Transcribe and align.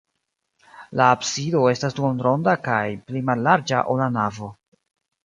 La 1.01 1.09
absido 1.15 1.61
estas 1.71 1.95
duonronda 1.99 2.55
kaj 2.69 2.79
pli 3.11 3.21
mallarĝa, 3.29 3.83
ol 3.93 4.03
la 4.05 4.09
navo. 4.17 4.51